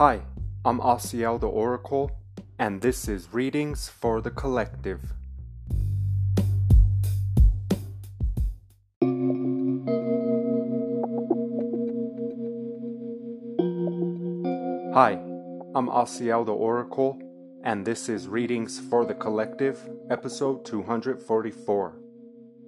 [0.00, 0.22] Hi,
[0.64, 2.10] I'm Asiel the Oracle,
[2.58, 5.12] and this is Readings for the Collective.
[14.94, 15.20] Hi,
[15.74, 17.20] I'm Asiel the Oracle,
[17.62, 22.00] and this is Readings for the Collective, episode 244.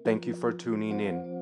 [0.04, 1.32] Thank you for tuning in.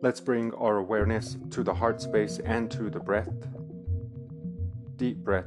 [0.00, 3.57] Let's bring our awareness to the heart space and to the breath.
[4.98, 5.46] Deep breath.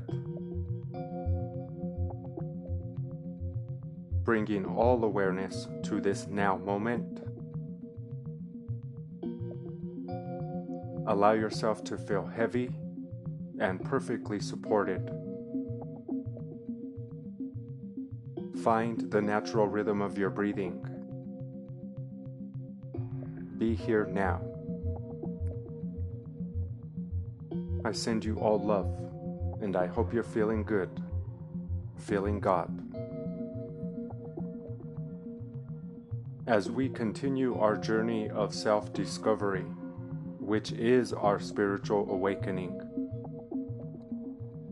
[4.23, 7.19] Bringing all awareness to this now moment.
[11.05, 12.69] Allow yourself to feel heavy
[13.59, 15.11] and perfectly supported.
[18.63, 20.81] Find the natural rhythm of your breathing.
[23.57, 24.41] Be here now.
[27.83, 29.10] I send you all love,
[29.61, 30.89] and I hope you're feeling good,
[31.97, 32.69] feeling God.
[36.47, 39.65] As we continue our journey of self discovery,
[40.39, 42.81] which is our spiritual awakening,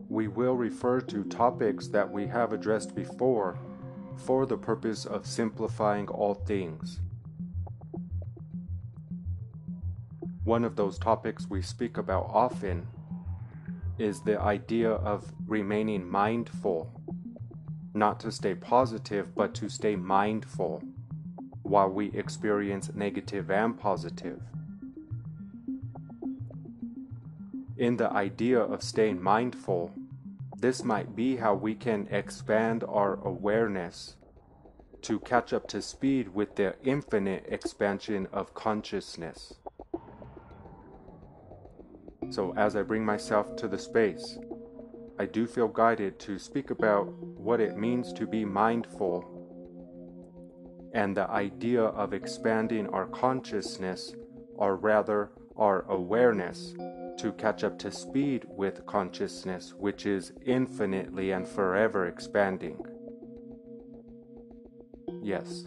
[0.09, 3.59] we will refer to topics that we have addressed before
[4.17, 6.99] for the purpose of simplifying all things.
[10.43, 12.87] One of those topics we speak about often
[13.99, 16.91] is the idea of remaining mindful.
[17.93, 20.81] Not to stay positive, but to stay mindful
[21.63, 24.41] while we experience negative and positive.
[27.77, 29.91] In the idea of staying mindful,
[30.57, 34.15] this might be how we can expand our awareness
[35.03, 39.53] to catch up to speed with the infinite expansion of consciousness.
[42.29, 44.37] So, as I bring myself to the space,
[45.17, 49.35] I do feel guided to speak about what it means to be mindful
[50.93, 54.13] and the idea of expanding our consciousness,
[54.55, 56.73] or rather our awareness,
[57.17, 62.77] to catch up to speed with consciousness, which is infinitely and forever expanding.
[65.21, 65.65] Yes.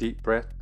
[0.00, 0.54] Deep breath.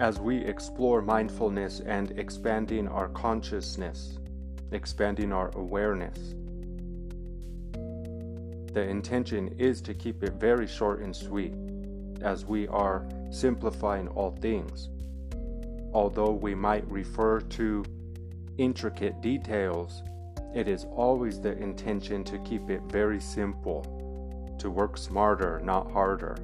[0.00, 4.18] As we explore mindfulness and expanding our consciousness,
[4.72, 6.34] expanding our awareness,
[8.72, 11.54] the intention is to keep it very short and sweet,
[12.20, 14.88] as we are simplifying all things.
[15.94, 17.84] Although we might refer to
[18.58, 20.02] intricate details,
[20.52, 24.02] it is always the intention to keep it very simple
[24.62, 26.36] to work smarter, not harder.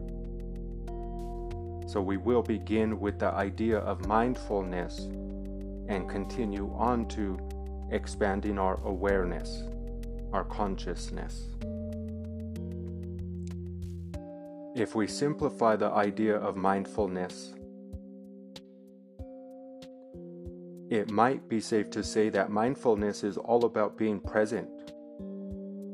[1.86, 4.98] So we will begin with the idea of mindfulness
[5.88, 7.38] and continue on to
[7.92, 9.62] expanding our awareness,
[10.32, 11.46] our consciousness.
[14.74, 17.54] If we simplify the idea of mindfulness,
[20.90, 24.68] it might be safe to say that mindfulness is all about being present,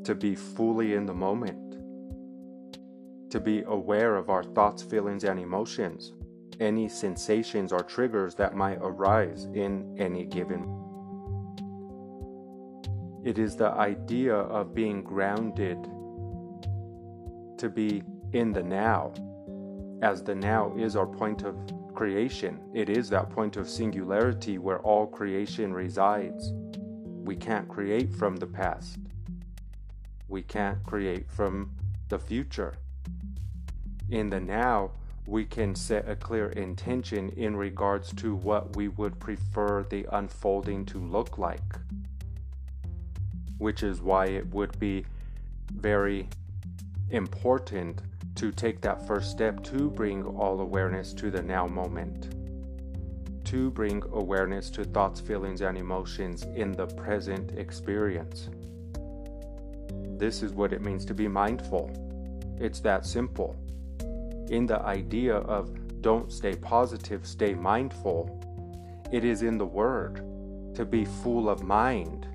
[0.05, 1.64] to be fully in the moment
[3.35, 6.13] to be aware of our thoughts, feelings, and emotions,
[6.61, 10.61] any sensations or triggers that might arise in any given.
[13.25, 15.83] It is the idea of being grounded,
[17.57, 19.11] to be in the now,
[20.01, 21.57] as the now is our point of
[21.93, 22.61] creation.
[22.73, 26.53] It is that point of singularity where all creation resides.
[27.25, 28.97] We can't create from the past.
[30.29, 31.71] We can't create from
[32.07, 32.75] the future
[34.09, 34.91] in the now,
[35.27, 40.85] we can set a clear intention in regards to what we would prefer the unfolding
[40.85, 41.75] to look like.
[43.57, 45.05] Which is why it would be
[45.73, 46.29] very
[47.09, 48.01] important
[48.35, 52.35] to take that first step to bring all awareness to the now moment.
[53.45, 58.49] To bring awareness to thoughts, feelings, and emotions in the present experience.
[60.19, 61.89] This is what it means to be mindful.
[62.59, 63.55] It's that simple
[64.49, 68.41] in the idea of don't stay positive, stay mindful,
[69.11, 70.23] it is in the word
[70.75, 72.27] to be full of mind.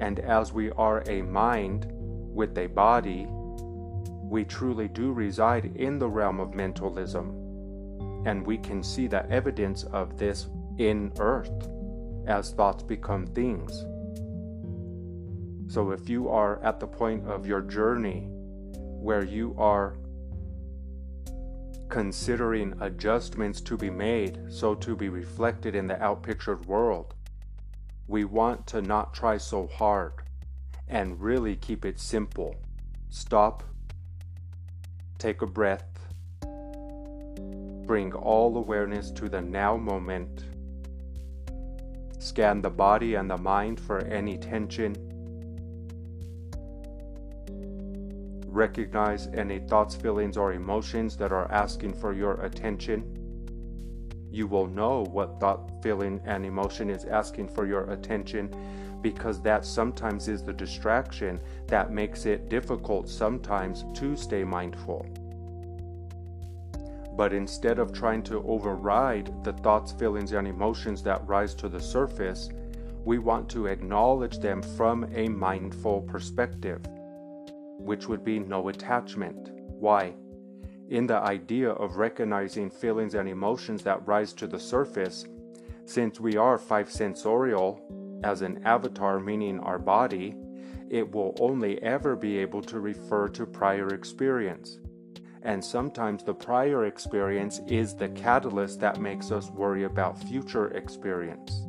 [0.00, 6.08] And as we are a mind with a body, we truly do reside in the
[6.08, 7.36] realm of mentalism.
[8.26, 10.48] And we can see the evidence of this
[10.78, 11.68] in earth
[12.26, 13.84] as thoughts become things.
[15.72, 18.28] So if you are at the point of your journey
[18.72, 19.96] where you are
[21.90, 27.14] considering adjustments to be made so to be reflected in the outpictured world,
[28.06, 30.12] we want to not try so hard
[30.88, 32.54] and really keep it simple.
[33.08, 33.64] Stop,
[35.18, 35.84] take a breath,
[37.86, 40.44] bring all awareness to the now moment,
[42.18, 45.09] scan the body and the mind for any tension
[48.60, 52.98] recognize any thoughts, feelings, or emotions that are asking for your attention.
[54.30, 58.54] You will know what thought, feeling, and emotion is asking for your attention
[59.00, 65.06] because that sometimes is the distraction that makes it difficult sometimes to stay mindful.
[67.16, 71.80] But instead of trying to override the thoughts, feelings, and emotions that rise to the
[71.80, 72.50] surface,
[73.06, 76.82] we want to acknowledge them from a mindful perspective
[77.80, 79.50] which would be no attachment.
[79.52, 80.14] Why?
[80.88, 85.24] In the idea of recognizing feelings and emotions that rise to the surface,
[85.86, 87.80] since we are five sensorial,
[88.22, 90.36] as an avatar meaning our body,
[90.90, 94.78] it will only ever be able to refer to prior experience.
[95.42, 101.62] And sometimes the prior experience is the catalyst that makes us worry about future experience.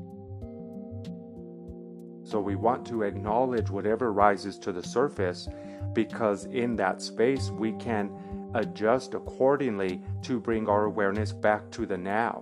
[2.24, 5.48] So we want to acknowledge whatever rises to the surface
[5.94, 8.12] because in that space we can
[8.54, 12.40] adjust accordingly to bring our awareness back to the now.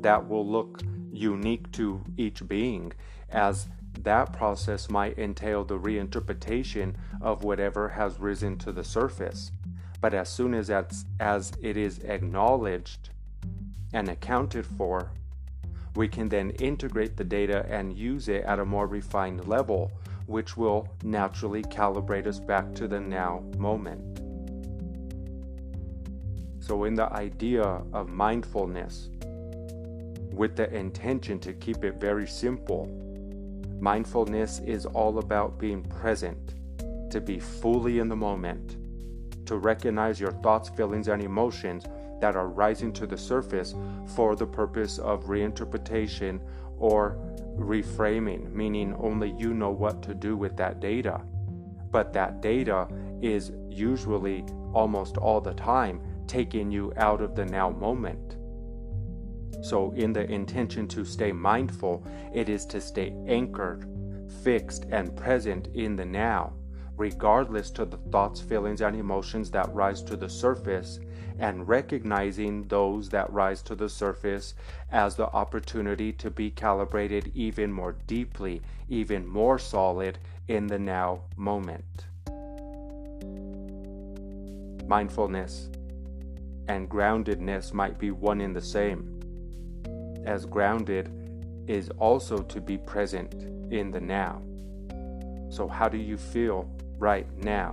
[0.00, 0.82] That will look
[1.12, 2.92] unique to each being,
[3.30, 3.68] as
[4.02, 9.50] that process might entail the reinterpretation of whatever has risen to the surface.
[10.00, 10.70] But as soon as,
[11.18, 13.08] as it is acknowledged
[13.92, 15.10] and accounted for,
[15.94, 19.90] we can then integrate the data and use it at a more refined level
[20.26, 24.20] which will naturally calibrate us back to the now moment.
[26.60, 27.62] So, in the idea
[27.92, 29.08] of mindfulness,
[30.32, 32.86] with the intention to keep it very simple,
[33.80, 36.54] mindfulness is all about being present,
[37.10, 38.76] to be fully in the moment,
[39.46, 41.84] to recognize your thoughts, feelings, and emotions
[42.20, 43.74] that are rising to the surface
[44.14, 46.40] for the purpose of reinterpretation
[46.78, 47.18] or
[47.56, 51.20] reframing, meaning only you know what to do with that data.
[51.90, 52.88] But that data
[53.22, 58.36] is usually almost all the time taking you out of the now moment.
[59.62, 63.88] So, in the intention to stay mindful, it is to stay anchored,
[64.42, 66.52] fixed, and present in the now,
[66.96, 70.98] regardless to the thoughts, feelings, and emotions that rise to the surface
[71.38, 74.54] and recognizing those that rise to the surface
[74.90, 81.20] as the opportunity to be calibrated even more deeply, even more solid in the now
[81.36, 82.06] moment.
[84.86, 85.68] Mindfulness
[86.68, 89.20] and groundedness might be one in the same,
[90.24, 91.10] as grounded
[91.66, 93.34] is also to be present
[93.72, 94.40] in the now.
[95.48, 97.72] So, how do you feel right now?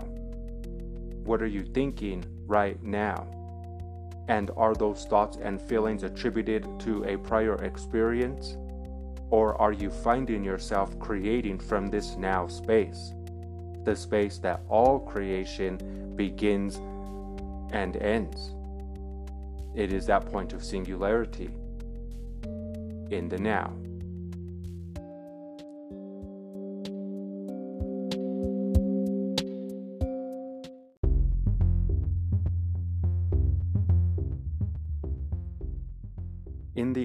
[1.24, 3.28] What are you thinking right now?
[4.28, 8.58] And are those thoughts and feelings attributed to a prior experience?
[9.30, 13.14] Or are you finding yourself creating from this now space?
[13.84, 16.76] The space that all creation begins
[17.74, 18.54] and ends.
[19.76, 21.50] It is that point of singularity
[23.10, 23.74] in the now.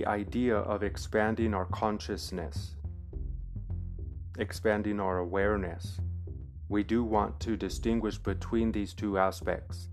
[0.09, 2.77] Idea of expanding our consciousness,
[4.39, 6.01] expanding our awareness,
[6.69, 9.89] we do want to distinguish between these two aspects.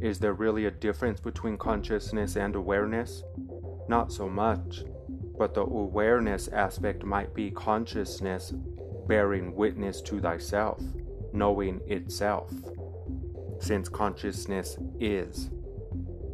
[0.00, 3.22] Is there really a difference between consciousness and awareness?
[3.88, 4.82] Not so much,
[5.38, 8.52] but the awareness aspect might be consciousness
[9.06, 10.82] bearing witness to thyself,
[11.32, 12.50] knowing itself.
[13.60, 15.50] Since consciousness is,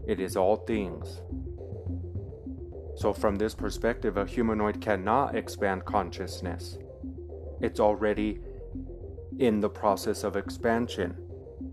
[0.06, 1.20] it is all things,
[3.00, 6.76] so, from this perspective, a humanoid cannot expand consciousness.
[7.62, 8.42] It's already
[9.38, 11.16] in the process of expansion.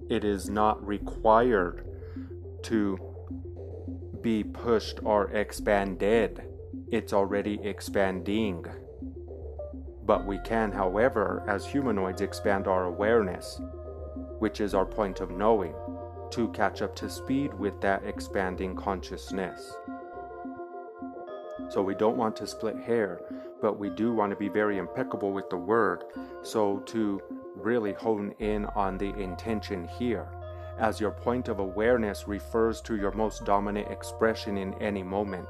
[0.09, 1.85] It is not required
[2.63, 2.97] to
[4.21, 6.43] be pushed or expanded,
[6.93, 8.65] it's already expanding.
[10.05, 13.59] But we can, however, as humanoids, expand our awareness,
[14.39, 15.75] which is our point of knowing,
[16.31, 19.75] to catch up to speed with that expanding consciousness.
[21.69, 23.21] So we don't want to split hair,
[23.61, 26.03] but we do want to be very impeccable with the word.
[26.41, 27.21] So to
[27.55, 30.29] really hone in on the intention here,
[30.79, 35.47] as your point of awareness refers to your most dominant expression in any moment.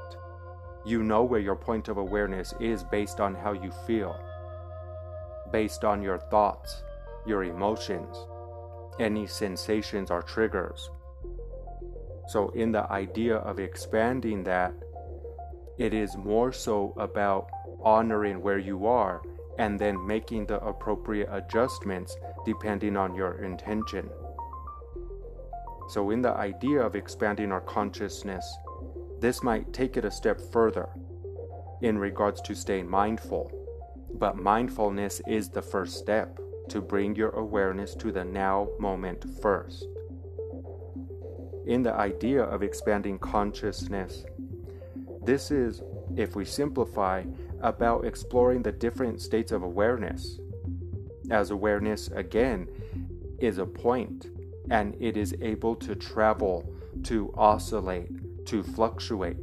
[0.86, 4.18] You know where your point of awareness is based on how you feel,
[5.52, 6.82] based on your thoughts,
[7.26, 8.16] your emotions,
[8.98, 10.90] any sensations or triggers.
[12.28, 14.72] So, in the idea of expanding that,
[15.78, 17.48] it is more so about
[17.82, 19.22] honoring where you are
[19.58, 24.08] and then making the appropriate adjustments depending on your intention.
[25.88, 28.44] So, in the idea of expanding our consciousness,
[29.20, 30.88] this might take it a step further
[31.80, 33.50] in regards to staying mindful.
[34.14, 39.86] But mindfulness is the first step to bring your awareness to the now moment first.
[41.66, 44.24] In the idea of expanding consciousness,
[45.28, 45.82] this is,
[46.16, 47.22] if we simplify,
[47.60, 50.38] about exploring the different states of awareness.
[51.30, 52.66] As awareness, again,
[53.38, 54.30] is a point
[54.70, 59.36] and it is able to travel, to oscillate, to fluctuate.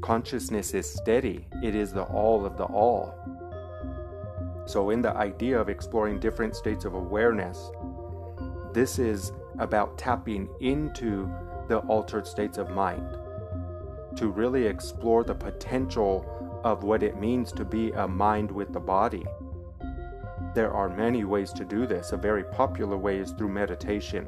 [0.00, 3.14] Consciousness is steady, it is the all of the all.
[4.66, 7.70] So, in the idea of exploring different states of awareness,
[8.72, 11.32] this is about tapping into
[11.68, 13.06] the altered states of mind
[14.16, 16.26] to really explore the potential
[16.64, 19.24] of what it means to be a mind with the body.
[20.54, 22.12] There are many ways to do this.
[22.12, 24.26] A very popular way is through meditation.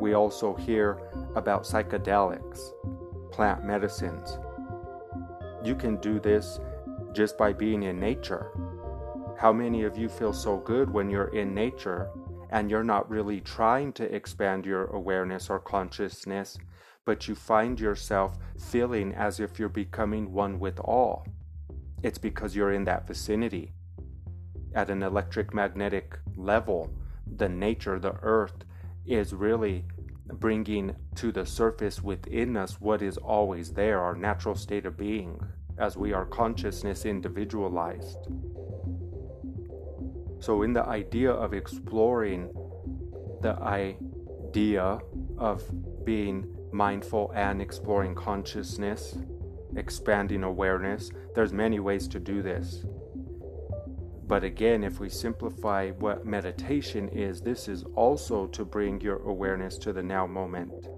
[0.00, 0.98] We also hear
[1.34, 2.72] about psychedelics,
[3.30, 4.38] plant medicines.
[5.64, 6.60] You can do this
[7.12, 8.52] just by being in nature.
[9.38, 12.10] How many of you feel so good when you're in nature
[12.50, 16.56] and you're not really trying to expand your awareness or consciousness,
[17.06, 21.24] but you find yourself feeling as if you're becoming one with all?
[22.02, 23.72] It's because you're in that vicinity.
[24.74, 26.92] At an electric magnetic level,
[27.36, 28.64] the nature, the earth,
[29.06, 29.84] is really
[30.34, 35.40] bringing to the surface within us what is always there, our natural state of being,
[35.78, 38.26] as we are consciousness individualized.
[40.40, 42.50] So, in the idea of exploring
[43.42, 44.98] the idea
[45.38, 45.62] of
[46.04, 49.16] being mindful and exploring consciousness,
[49.76, 52.84] expanding awareness, there's many ways to do this.
[54.26, 59.78] But again, if we simplify what meditation is, this is also to bring your awareness
[59.78, 60.88] to the now moment.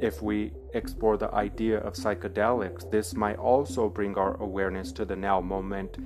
[0.00, 5.16] If we explore the idea of psychedelics, this might also bring our awareness to the
[5.16, 5.96] now moment,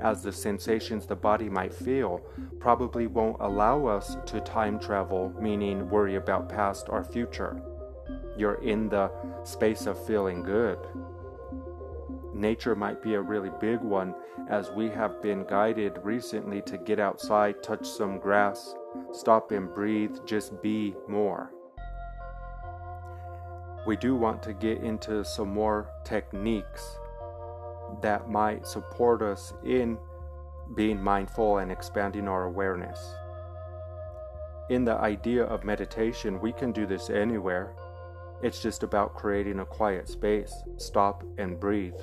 [0.00, 2.20] as the sensations the body might feel
[2.60, 7.60] probably won't allow us to time travel, meaning worry about past or future.
[8.36, 9.10] You're in the
[9.44, 10.78] space of feeling good
[12.40, 14.14] nature might be a really big one,
[14.48, 18.74] as we have been guided recently to get outside, touch some grass,
[19.12, 21.52] stop and breathe, just be more.
[23.86, 26.98] We do want to get into some more techniques
[28.02, 29.98] that might support us in
[30.74, 33.14] being mindful and expanding our awareness.
[34.68, 37.74] In the idea of meditation, we can do this anywhere.
[38.42, 41.98] It's just about creating a quiet space, stop and breathe.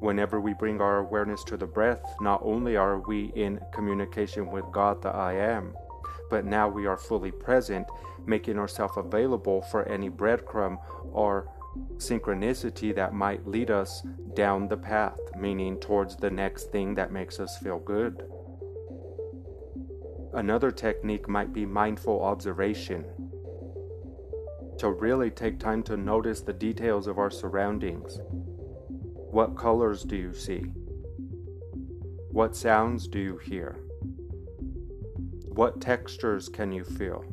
[0.00, 4.64] Whenever we bring our awareness to the breath, not only are we in communication with
[4.72, 5.74] God, the I Am,
[6.30, 7.86] but now we are fully present,
[8.26, 10.78] making ourselves available for any breadcrumb
[11.12, 11.48] or
[11.96, 14.02] synchronicity that might lead us
[14.34, 18.22] down the path, meaning towards the next thing that makes us feel good.
[20.34, 23.04] Another technique might be mindful observation.
[24.78, 28.20] To really take time to notice the details of our surroundings,
[29.30, 30.60] what colors do you see?
[32.30, 33.76] What sounds do you hear?
[35.58, 37.24] What textures can you feel?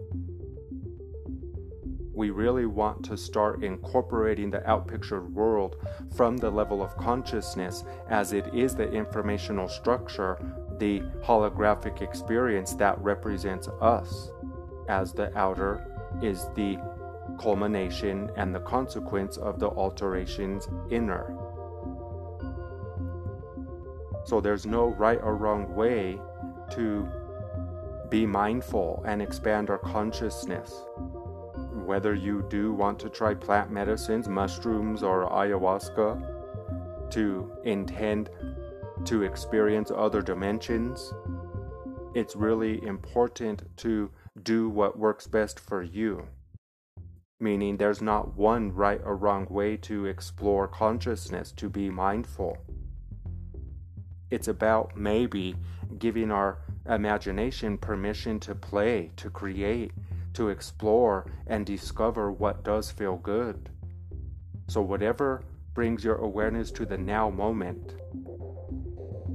[2.11, 5.75] We really want to start incorporating the outpictured world
[6.15, 10.39] from the level of consciousness as it is the informational structure,
[10.79, 14.31] the holographic experience that represents us,
[14.89, 15.85] as the outer
[16.23, 16.79] is the
[17.39, 21.37] culmination and the consequence of the alterations inner.
[24.23, 26.19] So there's no right or wrong way
[26.71, 27.07] to
[28.15, 30.85] be mindful and expand our consciousness.
[31.89, 38.29] Whether you do want to try plant medicines, mushrooms, or ayahuasca to intend
[39.03, 41.13] to experience other dimensions,
[42.13, 44.09] it's really important to
[44.43, 46.25] do what works best for you.
[47.39, 52.57] meaning there's not one right or wrong way to explore consciousness, to be mindful.
[54.31, 55.55] It's about maybe
[55.99, 60.31] giving our imagination permission to play, to create, mm-hmm.
[60.33, 63.69] to explore, and discover what does feel good.
[64.67, 67.95] So, whatever brings your awareness to the now moment,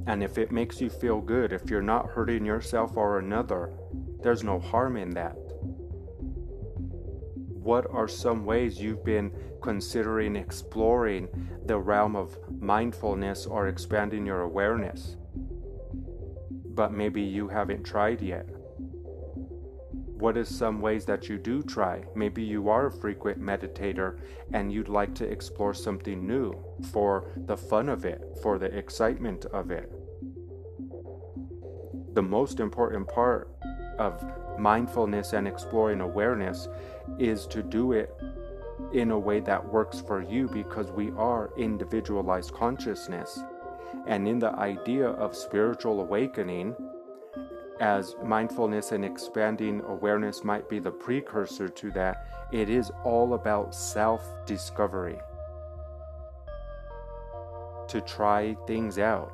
[0.06, 3.72] and if it makes you feel good, if you're not hurting yourself or another,
[4.22, 5.36] there's no harm in that.
[7.62, 11.28] What are some ways you've been considering exploring
[11.66, 15.16] the realm of mindfulness or expanding your awareness?
[16.74, 18.46] But maybe you haven't tried yet.
[20.20, 22.04] What is some ways that you do try?
[22.14, 24.18] Maybe you are a frequent meditator
[24.52, 26.62] and you'd like to explore something new
[26.92, 29.90] for the fun of it, for the excitement of it.
[32.12, 33.50] The most important part
[33.98, 34.22] of
[34.58, 36.68] mindfulness and exploring awareness
[37.18, 38.14] is to do it
[38.92, 43.42] in a way that works for you because we are individualized consciousness.
[44.06, 46.74] And in the idea of spiritual awakening,
[47.80, 53.74] as mindfulness and expanding awareness might be the precursor to that, it is all about
[53.74, 55.18] self discovery.
[57.88, 59.32] To try things out,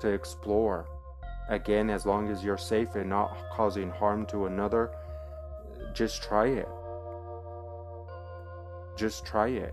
[0.00, 0.86] to explore.
[1.48, 4.90] Again, as long as you're safe and not causing harm to another,
[5.94, 6.68] just try it.
[8.96, 9.72] Just try it.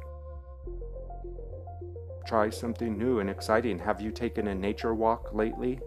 [2.25, 3.77] Try something new and exciting.
[3.79, 5.79] Have you taken a nature walk lately?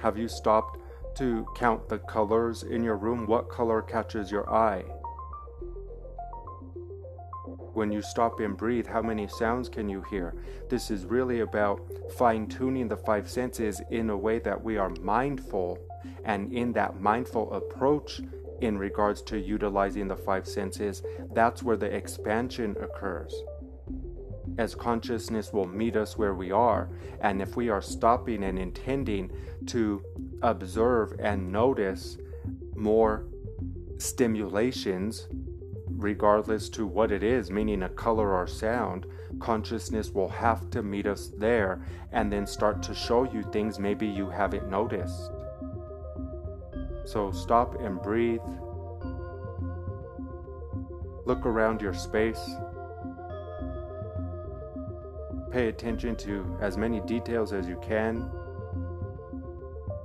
[0.00, 0.78] Have you stopped
[1.16, 3.26] to count the colors in your room?
[3.26, 4.84] What color catches your eye?
[7.72, 10.34] When you stop and breathe, how many sounds can you hear?
[10.68, 11.80] This is really about
[12.18, 15.78] fine tuning the five senses in a way that we are mindful.
[16.24, 18.20] And in that mindful approach,
[18.60, 23.34] in regards to utilizing the five senses, that's where the expansion occurs.
[24.56, 26.88] As consciousness will meet us where we are,
[27.20, 29.30] and if we are stopping and intending
[29.66, 30.02] to
[30.42, 32.18] observe and notice
[32.74, 33.26] more
[33.98, 35.28] stimulations,
[35.90, 39.06] regardless to what it is, meaning a color or sound,
[39.40, 44.06] consciousness will have to meet us there and then start to show you things maybe
[44.06, 45.30] you haven't noticed.
[47.08, 48.42] So stop and breathe.
[51.24, 52.50] Look around your space.
[55.50, 58.30] Pay attention to as many details as you can,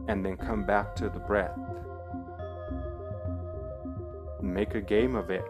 [0.08, 1.60] and then come back to the breath.
[4.42, 5.44] Make a game of it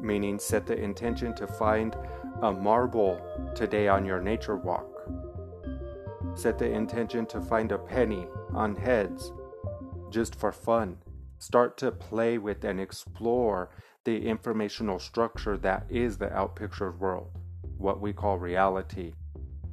[0.00, 1.96] meaning set the intention to find
[2.42, 3.20] a marble
[3.56, 4.86] today on your nature walk.
[6.36, 9.32] Set the intention to find a penny on heads
[10.10, 10.98] just for fun.
[11.38, 13.70] Start to play with and explore
[14.04, 17.30] the informational structure that is the outpictured world,
[17.76, 19.12] what we call reality.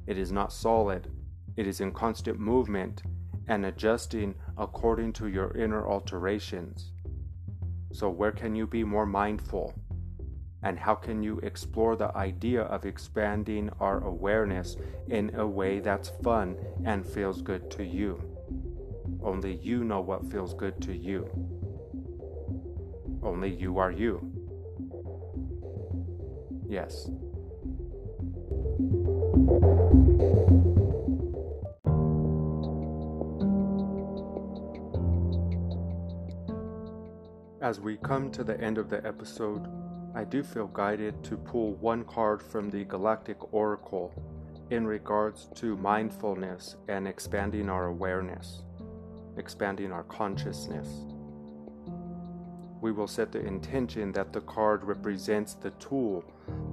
[0.08, 1.10] It is not solid,
[1.56, 3.04] it is in constant movement
[3.48, 6.92] and adjusting according to your inner alterations.
[7.92, 9.74] So, where can you be more mindful?
[10.64, 14.78] and how can you explore the idea of expanding our awareness
[15.10, 18.33] in a way that's fun and feels good to you?
[19.24, 21.30] Only you know what feels good to you.
[23.24, 24.30] Only you are you.
[26.68, 27.10] Yes.
[37.62, 39.68] As we come to the end of the episode,
[40.14, 44.14] I do feel guided to pull one card from the Galactic Oracle
[44.70, 48.64] in regards to mindfulness and expanding our awareness,
[49.38, 50.88] expanding our consciousness.
[52.82, 56.24] We will set the intention that the card represents the tool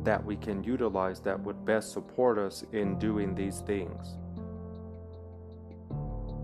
[0.02, 4.16] that we can utilize that would best support us in doing these things.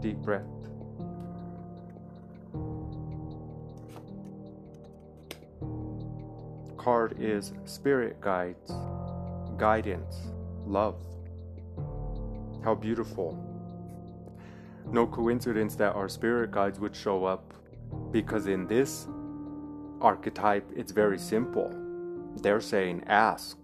[0.00, 0.46] Deep breath.
[6.87, 8.70] card is Spirit Guides,
[9.57, 10.29] Guidance,
[10.64, 10.94] Love.
[12.62, 13.45] How beautiful.
[14.90, 17.55] No coincidence that our spirit guides would show up
[18.12, 19.09] because in this
[20.01, 21.75] archetype it's very simple.
[22.37, 23.57] They're saying, ask.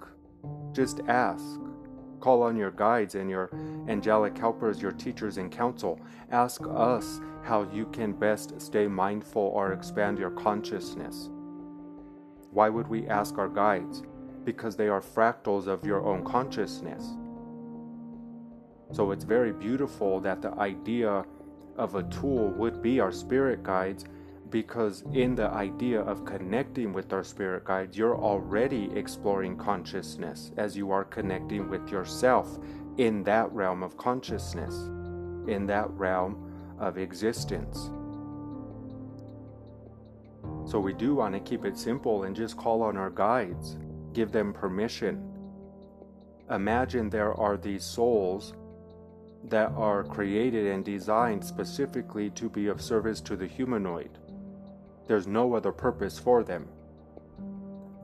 [0.73, 1.61] Just ask.
[2.21, 3.51] Call on your guides and your
[3.89, 6.01] angelic helpers, your teachers and counsel.
[6.31, 11.31] Ask us how you can best stay mindful or expand your consciousness.
[12.51, 14.03] Why would we ask our guides?
[14.45, 17.15] Because they are fractals of your own consciousness.
[18.92, 21.24] So it's very beautiful that the idea
[21.76, 24.05] of a tool would be our spirit guides,
[24.50, 30.76] because in the idea of connecting with our spirit guides, you're already exploring consciousness as
[30.76, 32.59] you are connecting with yourself
[32.98, 34.74] in that realm of consciousness,
[35.48, 37.90] in that realm of existence.
[40.70, 43.78] So we do want to keep it simple and just call on our guides,
[44.12, 45.26] give them permission.
[46.50, 48.52] Imagine there are these souls
[49.48, 54.18] that are created and designed specifically to be of service to the humanoid.
[55.07, 56.68] There's no other purpose for them.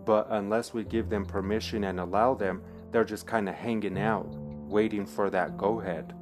[0.04, 4.28] But unless we give them permission and allow them, they're just kind of hanging out,
[4.68, 6.14] waiting for that go ahead.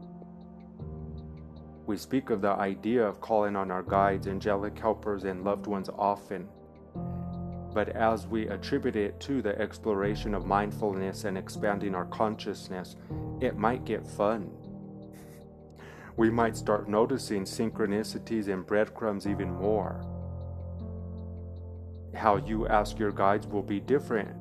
[1.87, 5.89] We speak of the idea of calling on our guides, angelic helpers, and loved ones
[5.97, 6.49] often.
[7.73, 12.97] But as we attribute it to the exploration of mindfulness and expanding our consciousness,
[13.41, 14.51] it might get fun.
[16.17, 20.05] We might start noticing synchronicities and breadcrumbs even more.
[22.15, 24.35] How you ask your guides will be different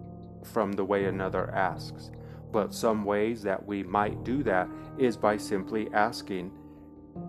[0.46, 2.12] from the way another asks.
[2.52, 6.52] But some ways that we might do that is by simply asking,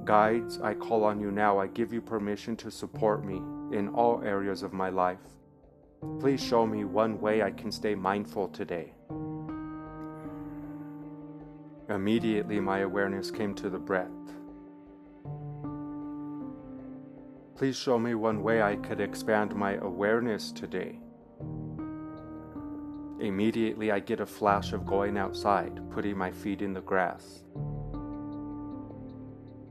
[0.04, 1.58] Guides, I call on you now.
[1.58, 3.36] I give you permission to support me
[3.76, 5.18] in all areas of my life.
[6.20, 8.92] Please show me one way I can stay mindful today.
[11.88, 14.10] Immediately, my awareness came to the breath.
[17.56, 20.98] Please show me one way I could expand my awareness today.
[23.18, 27.44] Immediately, I get a flash of going outside, putting my feet in the grass.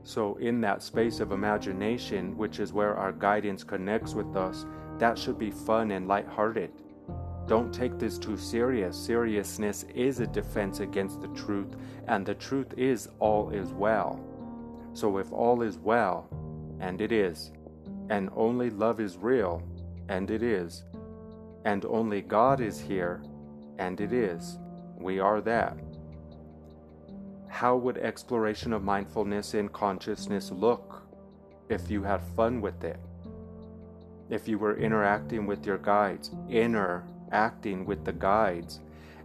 [0.02, 4.66] So, in that space of imagination, which is where our guidance connects with us,
[4.98, 6.72] that should be fun and lighthearted.
[7.46, 8.96] Don't take this too serious.
[8.96, 11.76] Seriousness is a defense against the truth,
[12.08, 14.18] and the truth is all is well.
[14.92, 16.28] So, if all is well,
[16.80, 17.52] and it is,
[18.08, 19.62] and only love is real,
[20.08, 20.84] and it is,
[21.64, 23.22] and only God is here,
[23.78, 24.58] and it is,
[24.98, 25.76] we are that
[27.48, 31.02] how would exploration of mindfulness and consciousness look
[31.70, 33.00] if you had fun with it?
[34.28, 38.80] If you were interacting with your guides, interacting with the guides,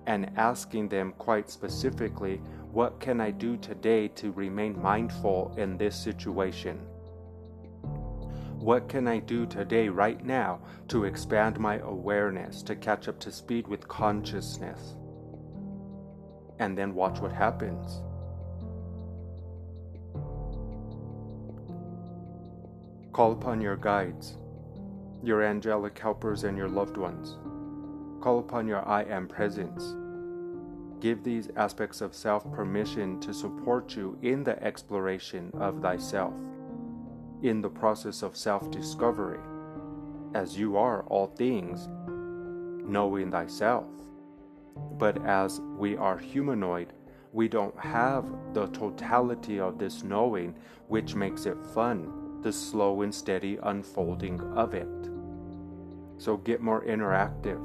[0.07, 2.39] and asking them quite specifically,
[2.71, 6.79] What can I do today to remain mindful in this situation?
[8.61, 13.31] What can I do today, right now, to expand my awareness, to catch up to
[13.31, 14.93] speed with consciousness?
[16.59, 18.03] And then watch what happens.
[23.11, 24.37] Call upon your guides,
[25.23, 27.39] your angelic helpers, and your loved ones.
[28.23, 29.95] Call upon your I am presence.
[30.99, 36.35] Give these aspects of self permission to support you in the exploration of thyself,
[37.43, 39.39] in the process of self discovery,
[40.33, 41.87] as you are all things,
[42.87, 43.85] knowing thyself.
[44.97, 46.93] But as we are humanoid,
[47.33, 50.55] we don't have the totality of this knowing,
[50.87, 54.87] which makes it fun the slow and steady unfolding of it.
[56.17, 57.61] So get more interactive.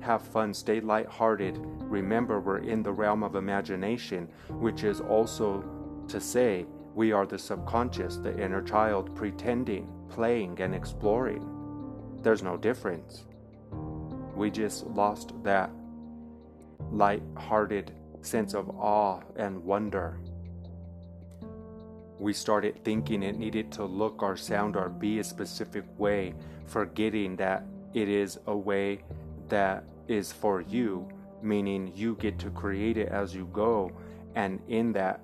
[0.00, 1.58] Have fun, stay lighthearted.
[1.58, 5.64] Remember, we're in the realm of imagination, which is also
[6.08, 6.66] to say
[6.98, 11.46] we are the subconscious, the inner child pretending, playing, and exploring.
[12.22, 13.24] There's no difference.
[14.34, 15.70] We just lost that
[16.90, 20.18] light-hearted sense of awe and wonder
[22.18, 26.34] we started thinking it needed to look or sound or be a specific way,
[26.66, 29.04] forgetting that it is a way
[29.48, 31.08] that is for you,
[31.42, 33.92] meaning you get to create it as you go.
[34.34, 35.20] And in that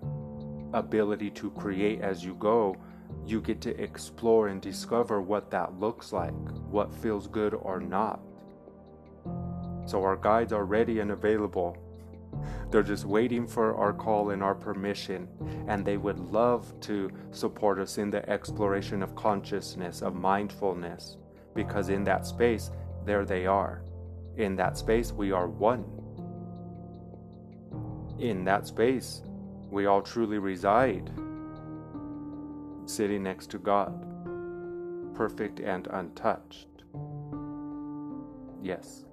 [0.77, 2.77] ability to create as you go,
[3.27, 6.35] you get to explore and discover what that looks like,
[6.71, 8.21] what feels good or not.
[9.87, 11.77] So, our guides are ready and available
[12.71, 15.29] they're just waiting for our call and our permission,
[15.69, 21.17] and they would love to support us in the exploration of consciousness, of mindfulness,
[21.55, 22.71] because in that space,
[23.05, 23.83] there they are.
[24.37, 25.85] In that space, we are one.
[28.19, 29.23] In that space,
[29.75, 31.11] we all truly reside,
[32.87, 33.93] sitting next to God,
[35.17, 36.69] perfect and untouched.
[38.63, 39.05] Yes.